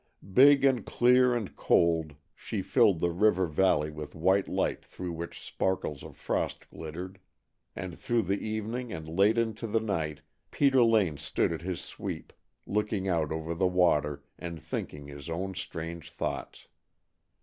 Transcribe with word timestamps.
Big 0.33 0.65
and 0.65 0.83
clear 0.83 1.35
and 1.35 1.55
cold 1.55 2.15
she 2.33 2.63
filled 2.63 2.99
the 2.99 3.11
river 3.11 3.45
valley 3.45 3.91
with 3.91 4.15
white 4.15 4.47
light 4.47 4.83
through 4.83 5.11
which 5.11 5.39
sparkles 5.45 6.01
of 6.01 6.17
frost 6.17 6.67
glittered, 6.71 7.19
and 7.75 7.99
through 7.99 8.23
the 8.23 8.43
evening 8.43 8.91
and 8.91 9.07
late 9.07 9.37
into 9.37 9.67
the 9.67 9.79
night 9.79 10.21
Peter 10.49 10.81
Lane 10.81 11.17
stood 11.17 11.51
at 11.53 11.61
his 11.61 11.81
sweep, 11.81 12.33
looking 12.65 13.07
out 13.07 13.31
over 13.31 13.53
the 13.53 13.67
water 13.67 14.23
and 14.39 14.59
thinking 14.59 15.05
his 15.05 15.29
own 15.29 15.53
strange 15.53 16.09
thoughts. 16.09 16.67